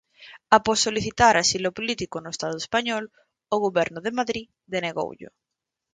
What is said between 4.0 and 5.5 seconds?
de Madrid denegoullo.